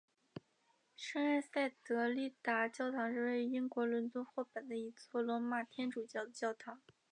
[0.97, 6.81] 圣埃塞德丽达教堂是位于英国伦敦霍本的一座罗马天主教的教堂。